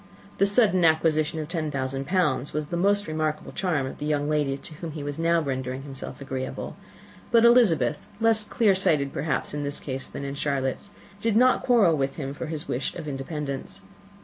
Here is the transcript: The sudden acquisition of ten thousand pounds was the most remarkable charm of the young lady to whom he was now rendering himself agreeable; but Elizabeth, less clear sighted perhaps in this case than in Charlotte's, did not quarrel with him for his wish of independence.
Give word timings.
The 0.39 0.47
sudden 0.47 0.83
acquisition 0.83 1.37
of 1.39 1.47
ten 1.47 1.69
thousand 1.69 2.07
pounds 2.07 2.53
was 2.53 2.69
the 2.69 2.75
most 2.75 3.05
remarkable 3.05 3.51
charm 3.51 3.85
of 3.85 3.99
the 3.99 4.05
young 4.07 4.27
lady 4.27 4.57
to 4.57 4.73
whom 4.73 4.93
he 4.93 5.03
was 5.03 5.19
now 5.19 5.39
rendering 5.41 5.83
himself 5.83 6.19
agreeable; 6.19 6.75
but 7.29 7.45
Elizabeth, 7.45 7.99
less 8.19 8.43
clear 8.43 8.73
sighted 8.73 9.13
perhaps 9.13 9.53
in 9.53 9.63
this 9.63 9.79
case 9.79 10.07
than 10.07 10.25
in 10.25 10.33
Charlotte's, 10.33 10.89
did 11.21 11.35
not 11.35 11.61
quarrel 11.61 11.95
with 11.95 12.15
him 12.15 12.33
for 12.33 12.47
his 12.47 12.67
wish 12.67 12.95
of 12.95 13.07
independence. 13.07 13.81